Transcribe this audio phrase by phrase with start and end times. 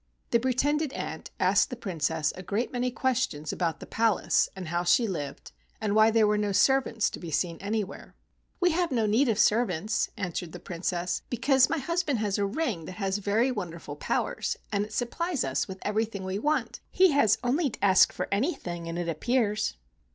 [0.31, 4.83] The pretended aunt asked the Princess a great many questions about the palace and how
[4.83, 8.15] she lived, and why there were no servants to be seen anywhere.
[8.57, 11.77] 47 THE WONDERFUL RING "We have no need of servants/' answered the Princess, "because my
[11.77, 16.23] husband has a ring that has very wonderful powers, and it supplies us with everything
[16.23, 16.79] we want.
[16.89, 19.75] He has only to ask for anything, and it appears."